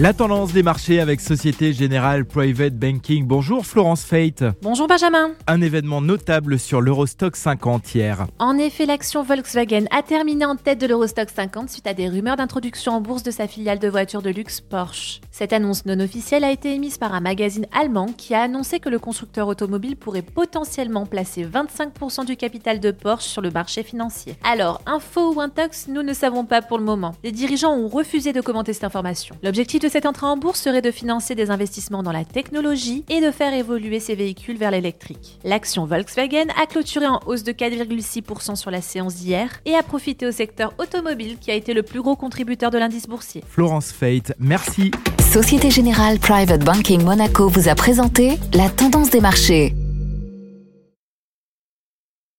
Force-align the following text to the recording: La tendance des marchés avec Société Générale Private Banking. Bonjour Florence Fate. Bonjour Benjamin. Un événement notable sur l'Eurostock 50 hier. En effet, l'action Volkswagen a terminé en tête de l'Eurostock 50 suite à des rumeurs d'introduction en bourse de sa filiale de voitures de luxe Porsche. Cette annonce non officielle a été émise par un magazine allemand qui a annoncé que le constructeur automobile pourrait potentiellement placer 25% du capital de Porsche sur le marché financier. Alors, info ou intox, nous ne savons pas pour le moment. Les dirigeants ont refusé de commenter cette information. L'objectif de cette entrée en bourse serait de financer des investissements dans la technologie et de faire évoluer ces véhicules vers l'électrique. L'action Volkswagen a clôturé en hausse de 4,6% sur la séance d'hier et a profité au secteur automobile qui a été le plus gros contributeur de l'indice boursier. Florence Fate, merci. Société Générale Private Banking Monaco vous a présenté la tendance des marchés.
La 0.00 0.12
tendance 0.12 0.52
des 0.52 0.62
marchés 0.62 1.00
avec 1.00 1.20
Société 1.20 1.72
Générale 1.72 2.24
Private 2.24 2.74
Banking. 2.74 3.26
Bonjour 3.26 3.66
Florence 3.66 4.04
Fate. 4.04 4.44
Bonjour 4.62 4.86
Benjamin. 4.86 5.32
Un 5.48 5.60
événement 5.60 6.00
notable 6.00 6.60
sur 6.60 6.80
l'Eurostock 6.80 7.34
50 7.34 7.96
hier. 7.96 8.28
En 8.38 8.56
effet, 8.58 8.86
l'action 8.86 9.24
Volkswagen 9.24 9.86
a 9.90 10.04
terminé 10.04 10.44
en 10.44 10.54
tête 10.54 10.80
de 10.80 10.86
l'Eurostock 10.86 11.30
50 11.30 11.68
suite 11.68 11.88
à 11.88 11.94
des 11.94 12.08
rumeurs 12.08 12.36
d'introduction 12.36 12.92
en 12.92 13.00
bourse 13.00 13.24
de 13.24 13.32
sa 13.32 13.48
filiale 13.48 13.80
de 13.80 13.88
voitures 13.88 14.22
de 14.22 14.30
luxe 14.30 14.60
Porsche. 14.60 15.20
Cette 15.32 15.52
annonce 15.52 15.84
non 15.84 15.98
officielle 15.98 16.44
a 16.44 16.52
été 16.52 16.72
émise 16.72 16.96
par 16.96 17.12
un 17.12 17.20
magazine 17.20 17.66
allemand 17.76 18.06
qui 18.16 18.34
a 18.34 18.42
annoncé 18.42 18.78
que 18.78 18.88
le 18.88 19.00
constructeur 19.00 19.48
automobile 19.48 19.96
pourrait 19.96 20.22
potentiellement 20.22 21.06
placer 21.06 21.44
25% 21.44 22.24
du 22.24 22.36
capital 22.36 22.78
de 22.78 22.92
Porsche 22.92 23.26
sur 23.26 23.42
le 23.42 23.50
marché 23.50 23.82
financier. 23.82 24.36
Alors, 24.44 24.80
info 24.86 25.34
ou 25.34 25.40
intox, 25.40 25.88
nous 25.88 26.04
ne 26.04 26.12
savons 26.12 26.44
pas 26.44 26.62
pour 26.62 26.78
le 26.78 26.84
moment. 26.84 27.16
Les 27.24 27.32
dirigeants 27.32 27.74
ont 27.74 27.88
refusé 27.88 28.32
de 28.32 28.40
commenter 28.40 28.72
cette 28.72 28.84
information. 28.84 29.34
L'objectif 29.42 29.80
de 29.80 29.87
cette 29.88 30.06
entrée 30.06 30.26
en 30.26 30.36
bourse 30.36 30.60
serait 30.60 30.82
de 30.82 30.90
financer 30.90 31.34
des 31.34 31.50
investissements 31.50 32.02
dans 32.02 32.12
la 32.12 32.24
technologie 32.24 33.04
et 33.08 33.20
de 33.20 33.30
faire 33.30 33.52
évoluer 33.54 34.00
ces 34.00 34.14
véhicules 34.14 34.56
vers 34.56 34.70
l'électrique. 34.70 35.38
L'action 35.44 35.86
Volkswagen 35.86 36.46
a 36.60 36.66
clôturé 36.66 37.06
en 37.06 37.20
hausse 37.26 37.44
de 37.44 37.52
4,6% 37.52 38.56
sur 38.56 38.70
la 38.70 38.80
séance 38.80 39.16
d'hier 39.16 39.48
et 39.64 39.74
a 39.74 39.82
profité 39.82 40.26
au 40.26 40.32
secteur 40.32 40.72
automobile 40.78 41.36
qui 41.40 41.50
a 41.50 41.54
été 41.54 41.74
le 41.74 41.82
plus 41.82 42.02
gros 42.02 42.16
contributeur 42.16 42.70
de 42.70 42.78
l'indice 42.78 43.06
boursier. 43.06 43.42
Florence 43.48 43.92
Fate, 43.92 44.32
merci. 44.38 44.90
Société 45.30 45.70
Générale 45.70 46.18
Private 46.18 46.64
Banking 46.64 47.02
Monaco 47.02 47.48
vous 47.48 47.68
a 47.68 47.74
présenté 47.74 48.38
la 48.54 48.70
tendance 48.70 49.10
des 49.10 49.20
marchés. 49.20 49.74